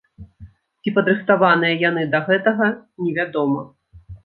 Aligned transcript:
Ці 0.81 0.93
падрыхтаваныя 0.95 1.77
яны 1.89 2.03
да 2.15 2.23
гэтага, 2.31 2.73
невядома. 3.05 3.61